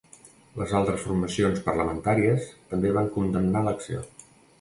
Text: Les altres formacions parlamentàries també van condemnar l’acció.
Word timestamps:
Les 0.59 0.71
altres 0.77 1.03
formacions 1.09 1.61
parlamentàries 1.67 2.47
també 2.73 2.95
van 2.97 3.11
condemnar 3.19 3.63
l’acció. 3.69 4.03